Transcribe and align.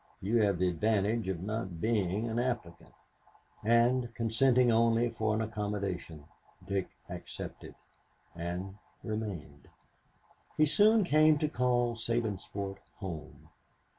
You 0.19 0.37
have 0.37 0.57
the 0.57 0.67
advantage 0.67 1.27
of 1.27 1.43
not 1.43 1.79
being 1.79 2.27
an 2.27 2.39
applicant." 2.39 2.91
And, 3.63 4.11
consenting 4.15 4.71
only 4.71 5.09
for 5.11 5.35
an 5.35 5.43
accommodation, 5.43 6.25
Dick 6.65 6.89
accepted, 7.07 7.75
and 8.35 8.79
remained. 9.03 9.67
He 10.57 10.65
soon 10.65 11.03
came 11.03 11.37
to 11.37 11.47
call 11.47 11.95
Sabinsport 11.95 12.77
home. 12.95 13.49